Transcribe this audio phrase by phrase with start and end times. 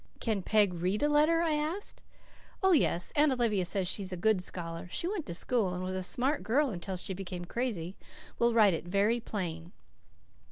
[0.19, 2.01] "Can Peg read a letter?" I asked.
[2.63, 3.13] "Oh, yes.
[3.15, 4.87] Aunt Olivia says she is a good scholar.
[4.89, 7.95] She went to school and was a smart girl until she became crazy.
[8.39, 9.73] We'll write it very plain."